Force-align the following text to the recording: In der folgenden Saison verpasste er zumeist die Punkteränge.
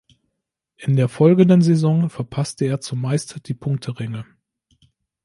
In 0.77 0.95
der 0.95 1.07
folgenden 1.09 1.61
Saison 1.61 2.09
verpasste 2.09 2.65
er 2.65 2.81
zumeist 2.81 3.47
die 3.47 3.53
Punkteränge. 3.53 4.25